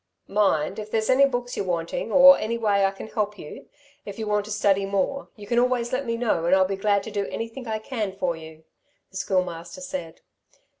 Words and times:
"Mind, 0.27 0.79
if 0.79 0.89
there's 0.89 1.11
any 1.11 1.27
books 1.27 1.55
you're 1.55 1.63
wanting, 1.67 2.11
or 2.11 2.35
any 2.39 2.57
way 2.57 2.85
I 2.85 2.89
can 2.89 3.05
help 3.05 3.37
you, 3.37 3.67
if 4.03 4.17
you 4.17 4.25
want 4.25 4.45
to 4.45 4.51
study 4.51 4.83
more, 4.83 5.29
you 5.35 5.45
can 5.45 5.59
always 5.59 5.93
let 5.93 6.07
me 6.07 6.17
know, 6.17 6.45
and 6.47 6.55
I'll 6.55 6.65
be 6.65 6.75
glad 6.75 7.03
to 7.03 7.11
do 7.11 7.27
anything 7.27 7.67
I 7.67 7.77
can 7.77 8.11
for 8.15 8.35
you," 8.35 8.63
the 9.11 9.17
Schoolmaster 9.17 9.79
said. 9.81 10.21